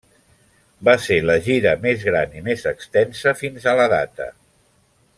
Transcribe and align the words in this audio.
Va 0.87 0.95
ser 1.07 1.17
la 1.29 1.35
gira 1.49 1.75
més 1.85 2.07
gran 2.09 2.35
i 2.39 2.41
més 2.49 2.65
extensa 2.75 3.35
fins 3.45 3.69
a 3.73 3.77
la 3.83 3.89
data. 3.99 4.31